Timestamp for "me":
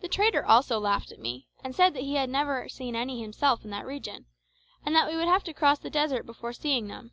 1.20-1.46